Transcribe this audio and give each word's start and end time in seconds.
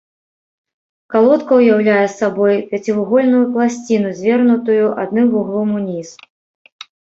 Калодка 1.15 1.53
ўяўляе 1.59 2.07
сабой 2.19 2.55
пяцівугольную 2.71 3.43
пласціну, 3.59 4.09
звернутую 4.21 4.83
адным 5.05 5.27
вуглом 5.35 5.69
уніз. 5.83 6.09